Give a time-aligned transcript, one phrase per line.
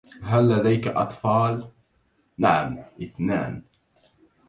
[0.23, 1.71] هل لديك أطفال؟
[2.37, 3.63] "نعم، اثنان."